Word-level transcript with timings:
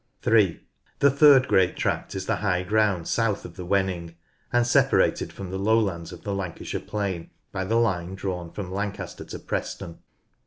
(3) 0.23 0.59
The 0.97 1.11
third 1.11 1.47
great 1.47 1.75
tract 1.75 2.15
is 2.15 2.25
the 2.25 2.37
high 2.37 2.63
ground 2.63 3.07
south 3.07 3.45
of 3.45 3.55
the 3.55 3.63
Wenning, 3.67 4.15
and 4.51 4.65
separated 4.65 5.31
from 5.31 5.51
the 5.51 5.59
lowlands 5.59 6.11
of 6.11 6.23
the 6.23 6.33
Lancashire 6.33 6.81
plain 6.81 7.29
by 7.51 7.65
the 7.65 7.75
line 7.75 8.15
drawn 8.15 8.49
from 8.51 8.71
Lancaster 8.73 9.25
to 9.25 9.37
Preston. 9.37 9.99